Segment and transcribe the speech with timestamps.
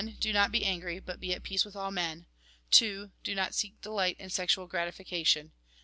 [0.19, 2.25] Do not be angry, but be at peace with all men.
[2.81, 3.11] II.
[3.23, 5.51] Do not seek delight in sexual gratification.